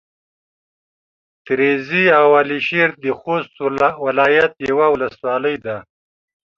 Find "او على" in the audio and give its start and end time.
2.19-2.57